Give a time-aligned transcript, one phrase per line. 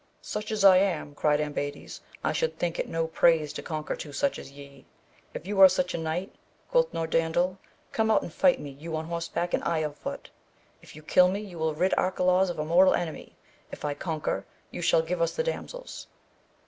[0.23, 4.09] Such as I am, cried Ambades, I should think it no praise to conquer two
[4.09, 4.35] AMADIS OF GAUL.
[4.45, 4.85] 236 such as ye!
[5.39, 6.33] If you are such a knight,
[6.71, 7.59] quoth Norandel,
[7.91, 10.31] come out and fight, you on horseback and I afoot;
[10.81, 13.35] if you kill me you will rid Arcalaus of a mortal enemy,
[13.71, 16.07] if I conquer, you shall give us the damsels.